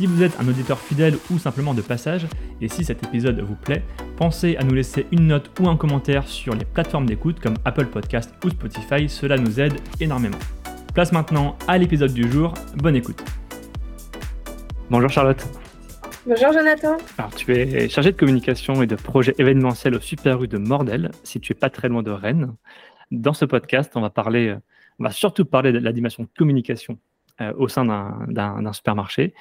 [0.00, 2.26] Si vous êtes un auditeur fidèle ou simplement de passage,
[2.62, 3.82] et si cet épisode vous plaît,
[4.16, 7.84] pensez à nous laisser une note ou un commentaire sur les plateformes d'écoute comme Apple
[7.84, 10.38] Podcast ou Spotify, cela nous aide énormément.
[10.94, 13.22] Place maintenant à l'épisode du jour, bonne écoute.
[14.88, 15.46] Bonjour Charlotte.
[16.24, 16.96] Bonjour Jonathan.
[17.18, 21.10] Alors tu es chargé de communication et de projets événementiels au Super U de Mordel,
[21.24, 22.54] situé pas très loin de Rennes.
[23.10, 24.56] Dans ce podcast, on va parler,
[24.98, 26.98] on va surtout parler de la dimension communication
[27.40, 27.86] euh, au sein
[28.28, 29.32] d'un supermarché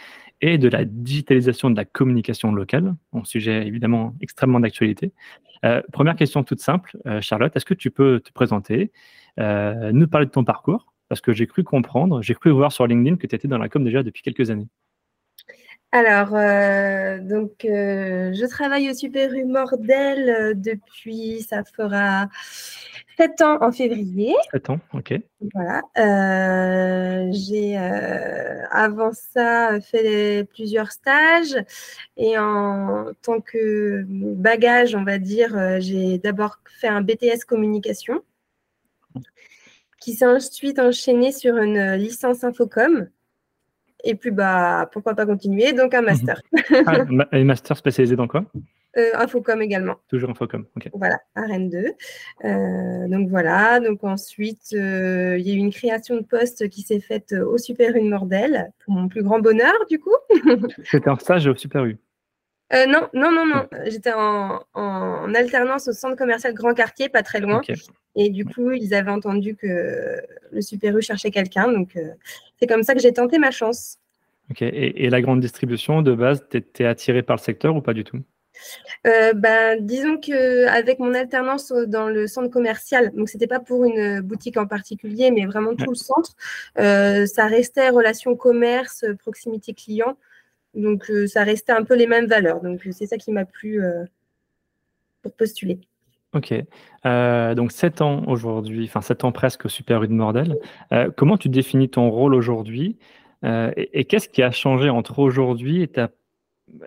[0.42, 5.14] et de la digitalisation de la communication locale, un sujet évidemment extrêmement d'actualité.
[5.66, 8.92] Euh, première question toute simple, euh, Charlotte, est-ce que tu peux te présenter,
[9.38, 10.94] nous parler de ton parcours?
[11.08, 13.70] Parce que j'ai cru comprendre, j'ai cru voir sur LinkedIn que tu étais dans la
[13.70, 14.68] com déjà depuis quelques années.
[15.92, 22.28] Alors, donc, je travaille au Super U Mordel depuis, ça fera
[23.20, 24.34] 7 ans en février.
[24.54, 25.14] 7 ans, ok.
[25.54, 25.82] Voilà.
[25.98, 31.58] Euh, j'ai euh, avant ça fait plusieurs stages
[32.16, 38.24] et en tant que bagage, on va dire, euh, j'ai d'abord fait un BTS communication
[40.00, 43.10] qui s'est ensuite enchaîné sur une licence Infocom.
[44.04, 45.74] Et puis, bah, pourquoi pas continuer?
[45.74, 46.42] Donc, un master.
[46.86, 48.46] ah, un master spécialisé dans quoi?
[48.98, 49.98] Euh, Infocom également.
[50.08, 50.90] Toujours Infocom, ok.
[50.94, 51.78] Voilà, à Rennes 2.
[52.46, 56.82] Euh, donc voilà, donc ensuite, euh, il y a eu une création de poste qui
[56.82, 60.16] s'est faite au Super U de Mordel, pour mon plus grand bonheur, du coup.
[60.86, 61.98] C'était un stage au Super U
[62.72, 63.68] Non, non, non, non.
[63.86, 67.62] J'étais en, alternance au centre commercial Grand Quartier, pas très loin.
[68.16, 70.22] Et du coup, ils avaient entendu que
[70.52, 71.72] le Super U cherchait quelqu'un.
[71.72, 71.98] Donc,
[72.60, 73.98] c'est comme ça que j'ai tenté ma chance.
[74.52, 74.62] Ok.
[74.62, 77.94] Et, et, la grande distribution, de base, tu étais attiré par le secteur ou pas
[77.94, 78.20] du tout?
[79.08, 84.22] Euh, ben, disons qu'avec mon alternance dans le centre commercial, donc c'était pas pour une
[84.22, 86.36] boutique en particulier, mais vraiment tout le centre,
[86.80, 90.18] euh, ça restait relation commerce, proximité client.
[90.80, 92.62] Donc euh, ça restait un peu les mêmes valeurs.
[92.62, 93.82] Donc c'est ça qui m'a plu
[95.22, 95.80] pour postuler.
[96.34, 96.54] Ok.
[97.04, 100.58] donc 7 ans aujourd'hui, enfin 7 ans presque au Super U de Mordel.
[101.18, 102.98] comment tu définis ton rôle aujourd'hui?
[103.44, 106.10] Et, et qu'est-ce qui a changé entre aujourd'hui et ta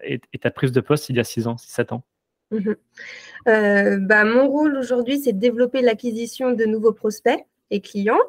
[0.02, 2.04] et, ta prise de poste il y a 6 ans, 7 ans?
[2.50, 2.76] Mhm.
[3.48, 8.20] euh, bah, Mon rôle aujourd'hui, c'est de développer l'acquisition de nouveaux prospects et clients,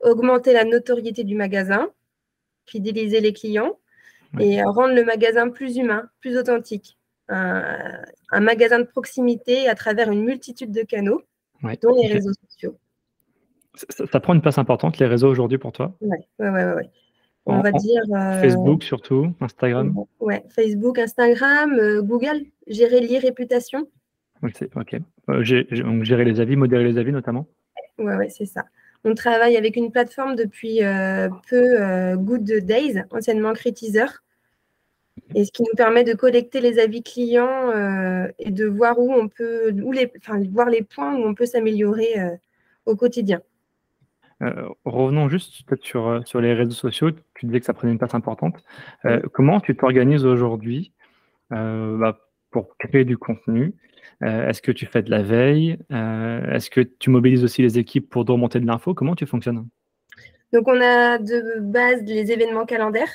[0.00, 1.88] augmenter la notoriété du magasin,
[2.66, 3.78] fidéliser les clients
[4.40, 6.98] et rendre le magasin plus humain, plus authentique.
[7.28, 11.22] Un, magasin de proximité à travers une multitude de canaux,
[11.82, 12.76] dont les réseaux sociaux.
[13.74, 15.96] Ça, prend une place importante, les réseaux aujourd'hui pour toi?
[16.00, 16.82] Oui, oui, oui.
[17.46, 18.02] On va dire.
[18.14, 19.94] Euh, Facebook surtout, Instagram?
[20.20, 23.86] Ouais, Facebook, Instagram, euh, Google, gérer l'e-réputation.
[24.42, 24.96] Ok.
[25.30, 27.46] Euh, gérer les avis, modérer les avis notamment?
[27.98, 28.64] Ouais, ouais, c'est ça.
[29.04, 30.80] On travaille avec une plateforme depuis
[31.48, 34.22] peu, Good Days, anciennement Critizer.
[35.34, 37.70] Et ce qui nous permet de collecter les avis clients
[38.38, 41.46] et de voir où on peut, où les, enfin, voir les points où on peut
[41.46, 42.14] s'améliorer
[42.86, 43.40] au quotidien.
[44.42, 47.10] Euh, revenons juste peut-être sur, euh, sur les réseaux sociaux.
[47.34, 48.62] Tu disais que ça prenait une place importante.
[49.04, 50.92] Euh, comment tu t'organises aujourd'hui
[51.50, 52.18] bah,
[52.50, 53.74] pour créer du contenu?
[54.20, 55.78] Est-ce que tu fais de la veille?
[55.90, 58.94] Est-ce que tu mobilises aussi les équipes pour remonter de l'info?
[58.94, 59.68] Comment tu fonctionnes?
[60.52, 63.12] Donc, on a de base les événements calendaires,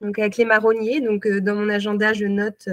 [0.00, 1.00] donc avec les marronniers.
[1.00, 2.68] Donc, dans mon agenda, je note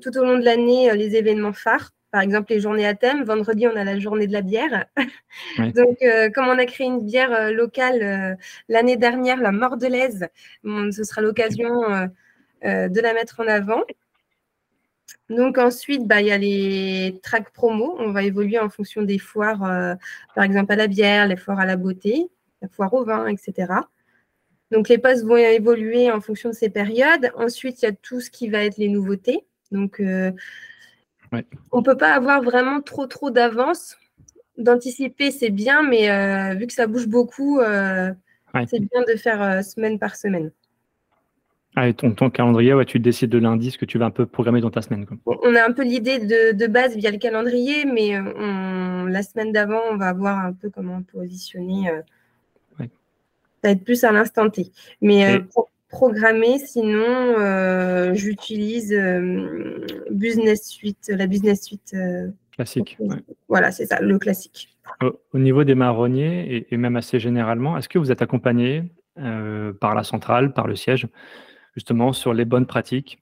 [0.00, 3.24] tout au long de l'année les événements phares par exemple les journées à thème.
[3.24, 4.86] Vendredi, on a la journée de la bière.
[5.58, 8.34] Donc, euh, comme on a créé une bière euh, locale euh,
[8.68, 10.28] l'année dernière, la Mordelaise,
[10.64, 12.08] ce sera l'occasion
[12.62, 13.82] de la mettre en avant.
[15.30, 17.96] Donc ensuite, bah, il y a les tracks promo.
[17.98, 19.60] On va évoluer en fonction des foires,
[20.34, 22.28] par exemple à la bière, les foires à la beauté,
[22.62, 23.72] la foire au vin, etc.
[24.70, 27.30] Donc les postes vont évoluer en fonction de ces périodes.
[27.36, 29.44] Ensuite, il y a tout ce qui va être les nouveautés.
[29.70, 30.00] Donc
[31.72, 33.96] on ne peut pas avoir vraiment trop trop d'avance.
[34.56, 38.12] D'anticiper, c'est bien, mais euh, vu que ça bouge beaucoup, euh,
[38.66, 40.50] c'est bien de faire euh, semaine par semaine.
[41.76, 44.26] Ah, et ton, calendrier, ouais, tu décides de lundi ce que tu vas un peu
[44.26, 45.06] programmer dans ta semaine.
[45.26, 48.18] On a un peu l'idée de, base via le calendrier, mais
[49.08, 51.90] la semaine d'avant, on va voir un peu comment positionner.
[52.78, 52.84] Ça
[53.64, 54.72] va être plus à l'instant T.
[55.02, 55.40] Mais
[55.88, 56.58] programmer.
[56.58, 57.34] Sinon,
[58.14, 58.94] j'utilise
[60.10, 61.94] Business Suite, la Business Suite.
[62.56, 62.98] classique.
[63.48, 64.76] Voilà, c'est ça, le classique.
[65.02, 68.84] Au, niveau des marronniers et, même assez généralement, est-ce que vous êtes accompagné
[69.14, 71.06] par la centrale, par le siège,
[71.78, 73.18] justement sur les bonnes pratiques,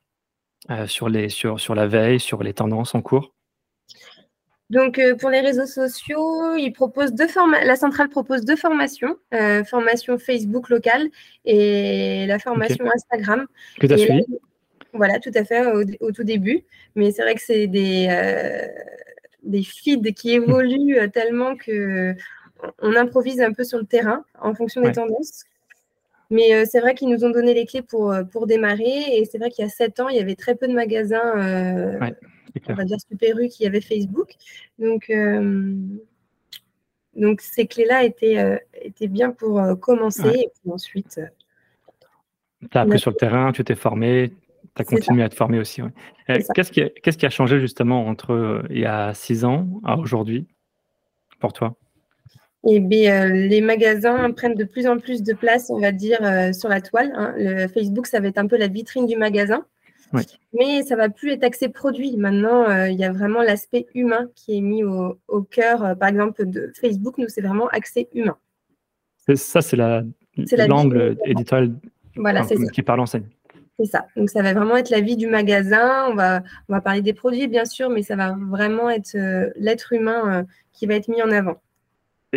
[0.87, 3.33] sur, les, sur, sur la veille, sur les tendances en cours
[4.69, 7.29] donc, euh, pour les réseaux sociaux, ils proposent deux
[7.65, 11.09] la centrale propose deux formations, euh, formation Facebook locale
[11.45, 13.47] et la formation Instagram.
[13.79, 14.25] Que tu as suivi?
[14.93, 15.65] Voilà, tout à fait,
[16.01, 16.65] au, tout début.
[16.97, 18.67] Mais c'est vrai que c'est des, euh,
[19.45, 22.15] des feeds qui évoluent tellement que
[22.81, 25.45] on improvise un peu sur le terrain en fonction des tendances.
[26.31, 29.19] Mais c'est vrai qu'ils nous ont donné les clés pour, pour démarrer.
[29.19, 32.01] Et c'est vrai qu'il y a sept ans, il y avait très peu de magasins
[32.69, 34.35] on va dire Super qui avait Facebook.
[34.79, 35.75] Donc, euh,
[37.15, 40.29] donc ces clés-là étaient, euh, étaient bien pour euh, commencer.
[40.29, 41.21] Et puis ensuite.
[42.61, 44.33] tu as appris sur le terrain, tu t'es formé,
[44.75, 45.83] tu as continué à te former aussi.
[46.27, 50.47] Qu'est-ce qui, qui, a changé justement entre il y a six ans à aujourd'hui
[51.39, 51.77] pour toi?
[52.69, 56.19] Eh bien, les magasins prennent de plus en plus de place, on va dire,
[56.53, 57.13] sur la toile.
[57.15, 57.35] Hein.
[57.37, 59.65] Le Facebook, ça va être un peu la vitrine du magasin.
[60.53, 62.17] Mais ça va plus être axé produit.
[62.17, 65.85] Maintenant, euh, il y a vraiment l'aspect humain qui est mis au, cœur.
[65.85, 68.37] Euh, par exemple, de Facebook, nous, c'est vraiment axé humain.
[69.35, 71.73] Ça, c'est l'angle éditorial
[72.15, 72.43] voilà,
[72.73, 73.29] qui parle en scène.
[73.79, 74.07] C'est ça.
[74.17, 76.07] Donc, ça va vraiment être la vie du magasin.
[76.09, 79.51] On va, on va parler des produits, bien sûr, mais ça va vraiment être euh,
[79.57, 81.61] l'être humain qui va être mis en avant.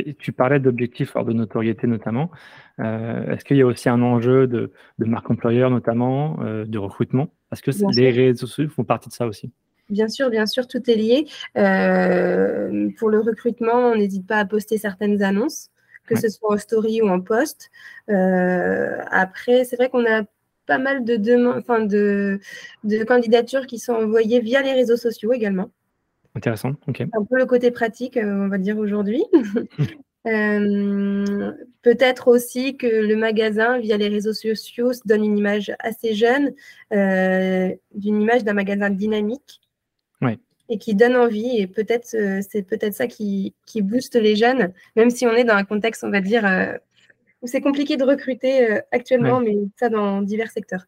[0.05, 2.31] Et tu parlais d'objectifs hors de notoriété notamment.
[2.79, 7.29] Est-ce qu'il y a aussi un enjeu de, de marque employeur notamment, de recrutement?
[7.49, 9.51] Parce que les réseaux sociaux font partie de ça aussi.
[9.89, 11.25] Bien sûr, bien sûr, tout est lié.
[11.57, 15.69] Euh, pour le recrutement, on n'hésite pas à poster certaines annonces,
[16.05, 17.69] que ce soit en story ou en post.
[18.09, 20.23] Euh, après, c'est vrai qu'on a
[20.67, 22.39] pas mal de, enfin de,
[22.83, 25.71] de, candidatures qui sont envoyées via les réseaux sociaux également.
[26.35, 27.01] Intéressant, ok.
[27.01, 29.23] Un peu le côté pratique, euh, on va dire aujourd'hui.
[30.27, 36.13] Euh, peut-être aussi que le magasin, via les réseaux sociaux, se donne une image assez
[36.13, 36.53] jeune,
[36.93, 39.61] euh, d'une image d'un magasin dynamique.
[40.71, 41.57] Et qui donne envie.
[41.57, 45.43] Et peut-être, euh, c'est peut-être ça qui, qui, booste les jeunes, même si on est
[45.43, 46.45] dans un contexte, on va dire,
[47.41, 50.85] où c'est compliqué de recruter actuellement, mais ça dans divers secteurs.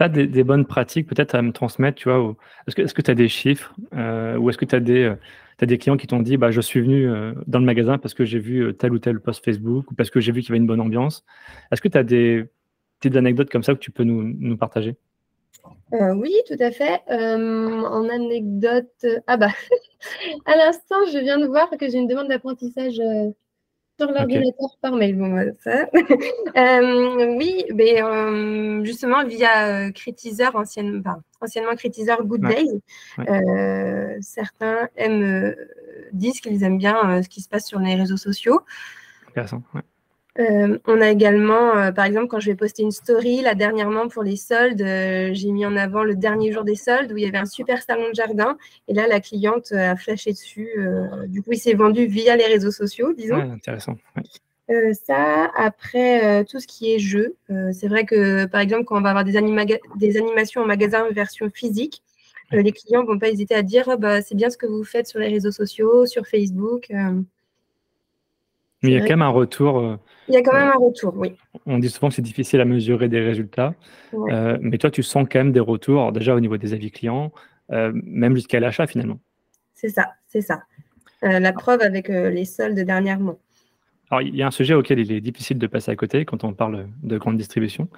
[0.00, 2.36] As des, bonnes pratiques peut-être à me transmettre, tu vois
[2.66, 5.12] Est-ce que tu as des chiffres ou est-ce que tu as des
[5.60, 8.14] as des clients qui t'ont dit bah, Je suis venu euh, dans le magasin parce
[8.14, 10.50] que j'ai vu euh, tel ou tel post Facebook ou parce que j'ai vu qu'il
[10.50, 11.24] y avait une bonne ambiance.
[11.72, 12.44] Est-ce que tu as des
[13.00, 14.96] petites anecdotes comme ça que tu peux nous, nous partager?
[15.92, 17.00] Euh, oui, tout à fait.
[17.08, 19.50] en anecdote, ah bah,
[20.46, 23.00] à l'instant, je viens de voir que j'ai une demande d'apprentissage
[23.98, 25.16] sur l'ordinateur par mail.
[25.16, 25.86] Bon, ça.
[26.56, 32.80] Euh, oui, mais, euh, justement, via euh, Critiseur, anciennement, anciennement Critiseur Good Days,
[34.20, 35.54] certains aiment,
[36.12, 38.62] disent qu'ils aiment bien ce qui se passe sur les réseaux sociaux.
[39.28, 39.62] Intéressant,
[40.38, 44.06] euh, on a également, euh, par exemple, quand je vais poster une story, là dernièrement
[44.08, 47.24] pour les soldes, euh, j'ai mis en avant le dernier jour des soldes où il
[47.24, 48.56] y avait un super salon de jardin.
[48.86, 50.70] Et là, la cliente a flashé dessus.
[51.26, 53.36] du coup, il s'est vendu via les réseaux sociaux, disons.
[53.36, 53.96] intéressant.
[55.06, 57.34] ça, après, tout ce qui est jeu.
[57.72, 59.32] c'est vrai que, par exemple, quand on va avoir des,
[59.96, 62.02] des animations en magasin version physique,
[62.52, 65.06] les clients ne vont pas hésiter à dire bah, c'est bien ce que vous faites
[65.06, 66.90] sur les réseaux sociaux, sur Facebook.
[68.82, 69.78] Mais il y a quand même un retour.
[69.78, 69.96] Euh,
[70.28, 71.34] il y a quand même un retour, oui.
[71.66, 73.74] On dit souvent que c'est difficile à mesurer des résultats,
[74.14, 77.32] euh, mais toi, tu sens quand même des retours, déjà au niveau des avis clients,
[77.72, 79.18] euh, même jusqu'à l'achat finalement.
[79.74, 80.62] C'est ça, c'est ça.
[81.22, 83.38] la preuve avec les soldes dernièrement.
[84.10, 86.42] Alors, il y a un sujet auquel il est difficile de passer à côté quand
[86.42, 87.88] on parle de grande distribution,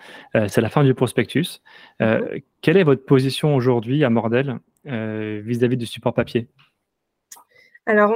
[0.48, 1.62] c'est la fin du prospectus.
[2.00, 2.40] Mhm.
[2.62, 6.48] Quelle est votre position aujourd'hui à Mordel vis-à-vis du support papier?
[7.86, 8.12] Alors,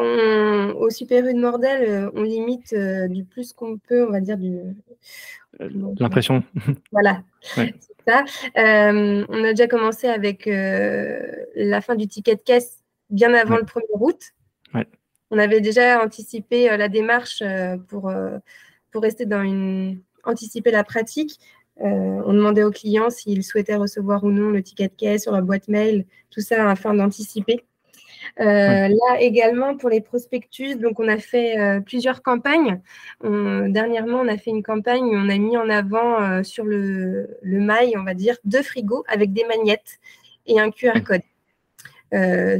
[0.77, 4.21] au Super U de Mordel, euh, on limite euh, du plus qu'on peut, on va
[4.21, 4.59] dire, du.
[5.61, 5.69] Euh,
[5.99, 6.43] l'impression.
[6.93, 7.23] Voilà,
[8.07, 8.25] ça.
[8.57, 13.83] on a déjà commencé avec la fin du ticket de caisse bien avant le 1er
[14.01, 14.21] août.
[15.31, 17.43] On avait déjà anticipé la démarche
[17.89, 18.13] pour,
[18.93, 20.01] pour rester dans une.
[20.25, 21.41] anticiper la pratique.
[21.77, 25.41] on demandait aux clients s'ils souhaitaient recevoir ou non le ticket de caisse sur la
[25.41, 27.65] boîte mail, tout ça afin d'anticiper.
[28.41, 32.81] Euh, là également pour les prospectus, donc on a fait euh, plusieurs campagnes.
[33.23, 37.39] dernièrement, on a fait une campagne où on a mis en avant euh, sur le,
[37.43, 39.99] le, mail, on va dire, deux frigos avec des magnettes
[40.47, 41.23] et un QR code.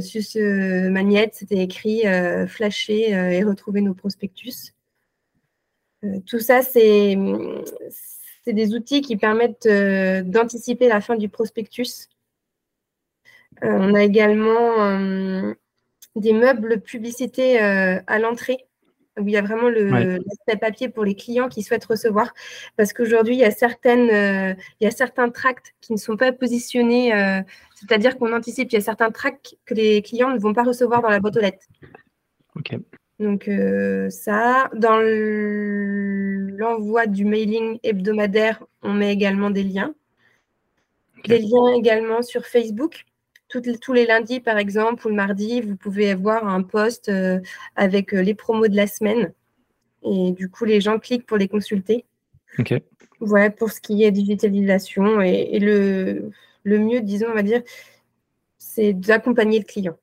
[0.01, 2.03] sur ce magnette, c'était écrit
[2.47, 4.73] flasher et retrouver nos prospectus.
[6.25, 7.17] tout ça, c'est
[8.47, 12.09] des outils qui permettent d'anticiper la fin du prospectus.
[13.61, 15.55] On a également
[16.15, 18.65] des meubles publicités à l'entrée
[19.19, 22.33] où il y a vraiment l'aspect papier pour les clients qui souhaitent recevoir.
[22.75, 26.17] Parce qu'aujourd'hui, il, y a certaines, euh, il y a certains tracts qui ne sont
[26.17, 27.41] pas positionnés, euh,
[27.75, 31.01] c'est-à-dire qu'on anticipe, il y a certains tracts que les clients ne vont pas recevoir
[31.01, 31.65] dans la boîte aux lettres.
[32.55, 32.77] OK.
[33.19, 34.99] Donc euh, ça, dans
[36.57, 39.93] l'envoi du mailing hebdomadaire, on met également des liens.
[41.25, 43.05] Des liens également sur Facebook
[43.59, 47.39] tous les lundis, par exemple, ou le mardi, vous pouvez avoir un post euh,
[47.75, 49.33] avec euh, les promos de la semaine.
[50.03, 52.05] Et du coup, les gens cliquent pour les consulter.
[53.19, 55.21] Voilà, pour ce qui est digitalisation.
[55.21, 56.31] Et, le,
[56.63, 57.61] le, mieux, disons, on va dire,
[58.57, 59.97] c'est d'accompagner le client.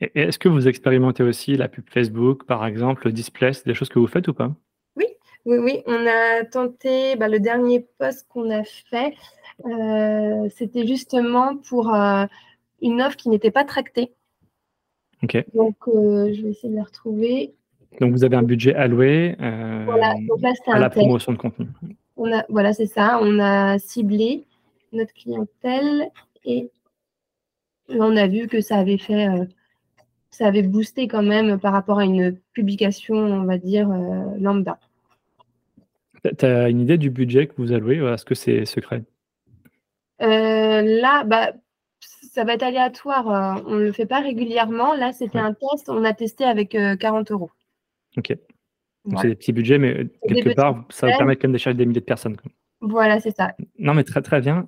[0.00, 3.74] Et est-ce que vous expérimentez aussi la pub Facebook, par exemple, le display, c'est des
[3.74, 4.52] choses que vous faites ou pas?
[4.96, 5.06] Oui,
[5.44, 5.82] oui, oui.
[5.86, 9.14] On a tenté, bah, le dernier post qu'on a fait,
[9.66, 11.94] euh, c'était justement pour
[12.84, 14.12] une offre qui n'était pas tractée.
[15.54, 17.54] Donc, euh, je vais essayer de la retrouver.
[18.00, 19.86] Donc, vous avez un budget alloué euh,
[20.66, 21.66] à la promotion de contenu.
[22.16, 23.18] On a, voilà, c'est ça.
[23.22, 24.44] On a ciblé
[24.92, 26.10] notre clientèle
[26.44, 26.70] et
[27.88, 29.44] on a vu que ça avait fait, euh,
[30.30, 33.88] ça avait boosté quand même par rapport à une publication, on va dire,
[34.38, 34.78] lambda.
[36.22, 39.02] Tu as une idée du budget que vous allouez Est-ce que c'est secret?
[40.20, 41.52] Là, bah,
[42.34, 43.30] ça va être aléatoire.
[43.30, 44.94] Euh, on ne le fait pas régulièrement.
[44.94, 45.88] Là, c'était un test.
[45.88, 47.50] On a testé avec 40 euh, euros.
[48.16, 48.36] Ok.
[49.04, 51.76] Donc, c'est des petits budgets, mais euh, quelque part, ça va permettre quand même d'échanger
[51.76, 52.36] des milliers de personnes.
[52.80, 53.54] Voilà, c'est ça.
[53.78, 54.66] Non, mais très, très bien.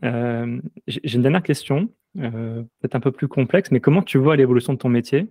[0.87, 4.79] J'ai une dernière question, peut-être un peu plus complexe, mais comment tu vois l'évolution de
[4.79, 5.29] ton métier?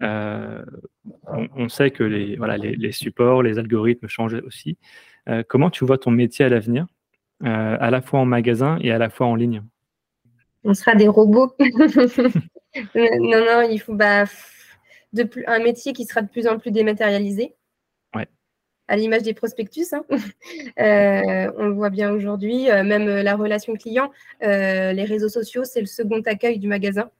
[0.00, 4.76] On, sait que les, voilà, les, supports, les algorithmes changent aussi.
[5.48, 6.86] comment tu vois ton métier à l'avenir,
[7.42, 9.62] à la fois en magasin et à la fois en ligne?
[10.64, 11.54] On sera des robots.
[12.94, 14.24] non, non, il faut bah,
[15.12, 17.54] de plus, un métier qui sera de plus en plus dématérialisé.
[18.14, 18.26] Ouais.
[18.88, 19.92] À l'image des prospectus.
[19.92, 20.04] Hein.
[20.78, 24.10] Euh, on le voit bien aujourd'hui, euh, même la relation client,
[24.42, 27.10] euh, les réseaux sociaux, c'est le second accueil du magasin.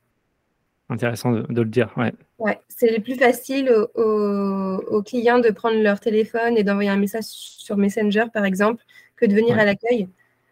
[0.88, 2.12] Intéressant de, le dire, ouais.
[2.38, 7.24] ouais c'est le plus facile aux, clients de prendre leur téléphone et d'envoyer un message
[7.24, 8.82] sur Messenger, par exemple,
[9.16, 10.08] que de venir à l'accueil.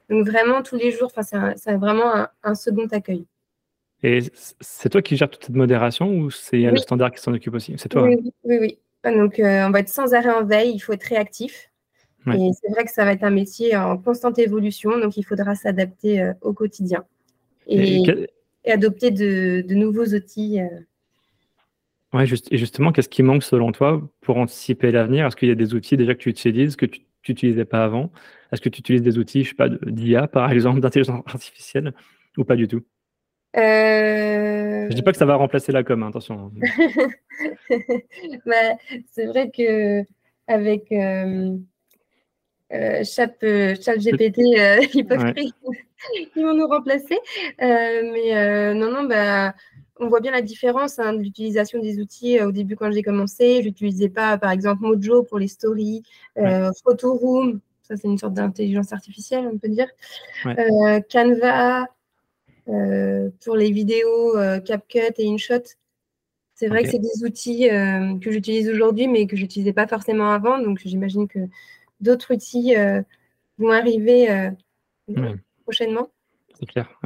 [0.08, 3.26] Donc vraiment, tous les jours, c'est vraiment un, second accueil.
[4.02, 4.20] Et
[4.60, 7.74] c'est toi qui gères toute cette modération ou c'est le standard qui s'en occupe aussi?
[7.78, 8.78] C'est toi Oui, oui, oui.
[9.02, 11.70] Ah, donc euh, on va être sans arrêt en veille, il faut être réactif.
[12.26, 15.54] Et c'est vrai que ça va être un métier en constante évolution, donc il faudra
[15.54, 17.04] s'adapter euh, au quotidien
[17.66, 18.02] et,
[18.66, 20.60] adopter de, nouveaux outils.
[20.60, 20.66] Euh.
[22.12, 25.26] Ouais, juste, et justement, qu'est-ce qui manque selon toi pour anticiper l'avenir?
[25.26, 27.00] Est-ce qu'il y a des outils déjà que tu utilises, que tu
[27.32, 28.11] n'utilisais pas avant?
[28.52, 31.94] Est-ce que tu utilises des outils, je sais pas, d'IA par exemple, d'intelligence artificielle
[32.37, 32.82] ou pas du tout?
[33.56, 34.88] Euh...
[34.90, 36.52] Je dis pas que ça va remplacer la com, hein, attention.
[38.47, 38.76] bah,
[39.11, 40.04] c'est vrai que
[40.49, 41.56] avec euh,
[42.73, 43.02] euh,
[43.42, 47.18] euh, GPT, euh, ils peuvent ils vont nous remplacer.
[47.58, 49.54] mais non, non, bah,
[50.00, 52.40] on voit bien la différence hein, de l'utilisation des outils.
[52.40, 56.02] au début, quand j'ai commencé, je n'utilisais pas, par exemple, Mojo pour les stories,
[56.85, 59.88] Photoroom, ça c'est une sorte d'intelligence artificielle, on peut dire,
[61.11, 61.87] Canva
[63.45, 65.62] pour les vidéos, CapCut et InShot.
[66.55, 70.31] C'est vrai que c'est des outils que j'utilise aujourd'hui, mais que je n'utilisais pas forcément
[70.31, 70.59] avant.
[70.59, 71.38] Donc, j'imagine que
[72.00, 72.75] d'autres outils
[73.59, 74.50] vont arriver
[75.62, 76.11] prochainement.
[76.59, 77.00] C'est clair.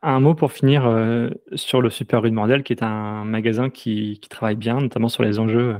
[0.00, 3.68] Un mot pour finir euh, sur le Super Rue de Mordel, qui est un magasin
[3.68, 5.76] qui, travaille bien, notamment sur les enjeux,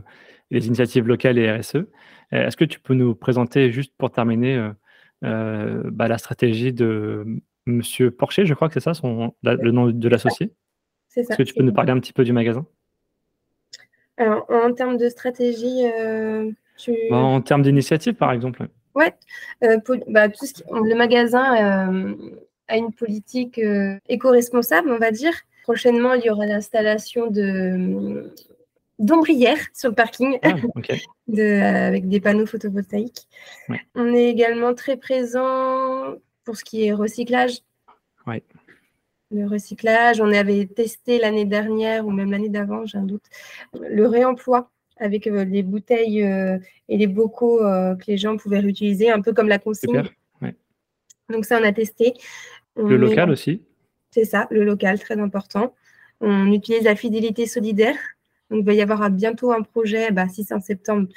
[0.50, 1.76] les initiatives locales et RSE.
[1.76, 1.86] Euh,
[2.30, 4.72] est-ce que tu peux nous présenter, juste pour terminer,
[5.24, 7.24] euh, bah, la stratégie de
[7.64, 10.52] Monsieur Porcher, je crois que c'est ça son, le nom de l'associé?
[11.16, 12.66] Est-ce que tu peux nous parler un petit peu du magasin?
[14.18, 15.84] Alors, en termes de stratégie,
[16.76, 16.92] tu...
[17.08, 18.68] Bah, en termes d'initiative, par exemple.
[18.94, 19.14] Ouais,
[19.62, 22.14] bah, le magasin
[22.68, 25.34] à une politique euh, éco-responsable, on va dire.
[25.62, 28.32] Prochainement, il y aura l'installation de
[29.00, 30.54] d'ombrières sur le parking ah,
[31.26, 33.26] de, avec des panneaux photovoltaïques.
[33.96, 37.58] On est également très présent pour ce qui est recyclage.
[38.26, 38.42] Ouais.
[39.32, 43.24] Le recyclage, on avait testé l'année dernière ou même l'année d'avant, j'ai un doute,
[43.72, 49.10] le réemploi avec euh, les bouteilles euh, et les bocaux que les gens pouvaient réutiliser,
[49.10, 50.04] un peu comme la consigne.
[51.30, 52.12] Donc ça, on a testé.
[52.76, 53.62] Le local aussi
[54.10, 55.74] C'est ça, le local, très important.
[56.20, 57.96] On utilise la fidélité solidaire.
[58.50, 61.08] Donc, il va y avoir bientôt un projet, bah, si c'est en septembre,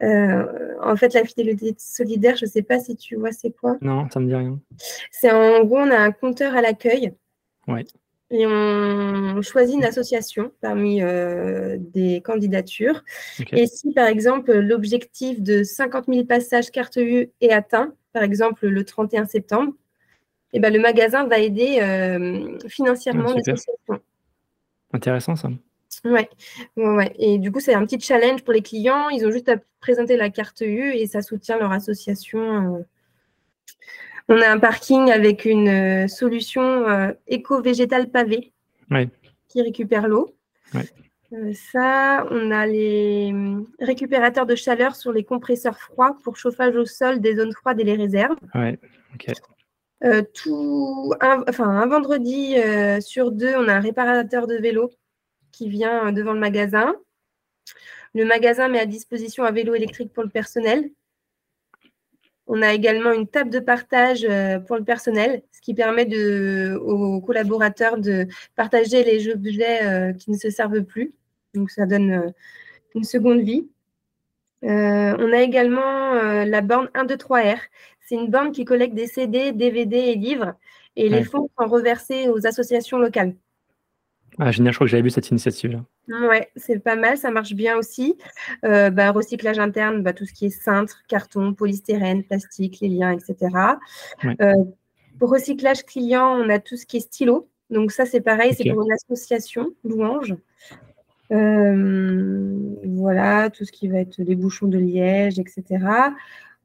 [0.00, 3.76] en fait, la fidélité solidaire, je ne sais pas si tu vois c'est quoi.
[3.80, 4.60] Non, ça me dit rien.
[5.10, 7.14] C'est en gros, on a un compteur à l'accueil.
[7.66, 7.84] Ouais.
[8.30, 11.00] Et on choisit une association parmi
[11.78, 13.04] des candidatures.
[13.52, 18.66] Et si, par exemple, l'objectif de 50 000 passages carte U est atteint, par exemple
[18.66, 19.72] le 31 septembre,
[20.52, 21.80] eh ben, le magasin va aider
[22.68, 23.74] financièrement Ah, l'association.
[24.92, 25.48] Intéressant ça.
[26.04, 26.28] Ouais.
[26.76, 27.12] ouais, ouais.
[27.18, 29.08] Et du coup, c'est un petit challenge pour les clients.
[29.08, 32.84] Ils ont juste à présenter la carte U et ça soutient leur association.
[34.28, 38.52] On a un parking avec une euh, solution euh, éco-végétale pavée
[38.90, 39.08] Ouais.
[39.48, 40.34] qui récupère l'eau.
[40.74, 40.88] Ouais.
[41.32, 43.32] Euh, ça, on a les
[43.80, 47.84] récupérateurs de chaleur sur les compresseurs froids pour chauffage au sol des zones froides et
[47.84, 48.36] les réserves.
[48.54, 48.78] Ouais.
[50.04, 54.90] Euh, tout, un, enfin, un vendredi euh, sur deux, on a un réparateur de vélo
[55.52, 56.94] qui vient euh, devant le magasin.
[58.14, 60.90] Le magasin met à disposition un vélo électrique pour le personnel.
[62.46, 64.26] On a également une table de partage
[64.66, 66.06] pour le personnel, ce qui permet
[66.76, 71.12] aux collaborateurs de partager les objets qui ne se servent plus.
[71.54, 72.32] Donc, ça donne
[72.94, 73.68] une seconde vie.
[74.64, 77.58] Euh, on a également euh, la borne 1, 2, 3 R.
[78.00, 80.54] C'est une borne qui collecte des CD, DVD et livres.
[80.96, 81.18] Et Ouais.
[81.18, 83.34] les fonds sont reversés aux associations locales.
[84.38, 85.82] Ah, génial, je crois que j'avais vu cette initiative-là.
[86.28, 88.16] Ouais, c'est pas mal, ça marche bien aussi.
[88.64, 93.12] Euh, bah, recyclage interne, bah, tout ce qui est cintre, carton, polystyrène, plastique, les liens,
[93.12, 93.36] etc.
[94.24, 94.36] Ouais.
[94.42, 94.54] Euh,
[95.20, 97.48] recyclage client, on a tout ce qui est stylo.
[97.70, 100.36] Donc ça, c'est pareil, c'est pour une association, Louange.
[101.32, 105.64] Euh, voilà, tout ce qui va être les bouchons de liège, etc.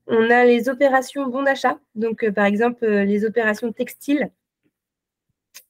[0.07, 1.79] On a les opérations bon d'achat.
[1.95, 4.29] Donc, euh, par exemple, euh, les opérations textiles,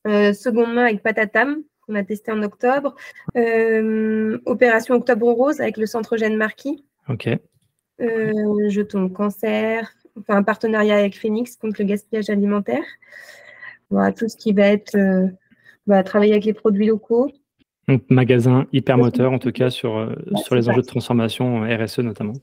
[0.07, 2.95] euh, seconde main avec Patatam, qu'on a testé en octobre.
[3.38, 6.86] Euh, opération Octobre Rose avec le centre Jeanne Marquis.
[7.10, 7.29] Ok.
[8.01, 9.93] Euh, jetons cancer.
[10.17, 12.83] Enfin, un partenariat avec Phoenix contre le gaspillage alimentaire.
[13.89, 15.27] Voilà, tout ce qui va être euh,
[15.88, 17.31] bah, travailler avec les produits locaux.
[17.91, 21.63] Donc, magasin hyper moteur, en tout cas, sur, euh, Ouais, sur les enjeux de transformation
[21.63, 22.33] euh, RSE notamment.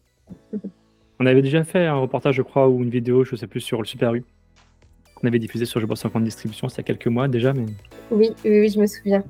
[1.21, 3.81] On avait déjà fait un reportage, je crois, ou une vidéo, je sais plus, sur
[3.81, 4.25] le Super U.
[5.15, 7.53] qu'on avait diffusé sur Je bosse en distribution, il y a quelques mois déjà.
[7.53, 7.67] Mais...
[8.11, 9.25] Oui, oui, oui, je me souviens.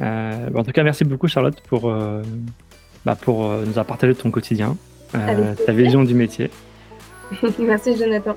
[0.00, 2.22] Euh, en tout cas, merci beaucoup, Charlotte, pour, euh,
[3.04, 4.76] bah, pour euh, nous avoir partagé ton quotidien,
[5.12, 6.50] ta vision du métier.
[7.58, 8.36] Merci, Jonathan.